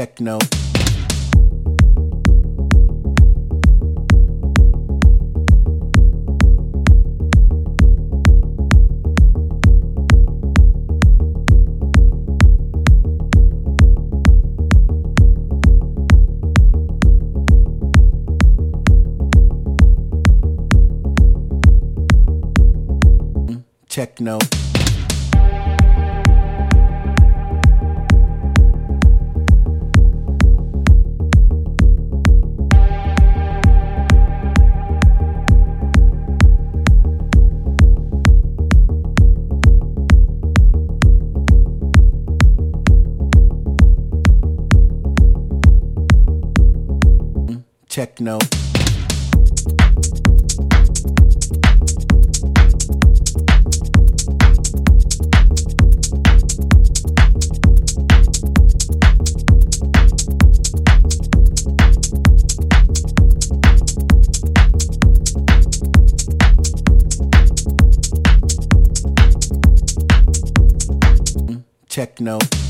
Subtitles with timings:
[0.00, 0.38] techno.
[23.86, 24.69] Techno.
[48.00, 48.38] techno.
[71.88, 72.69] Techno.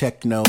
[0.00, 0.42] techno.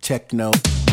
[0.00, 0.87] techno.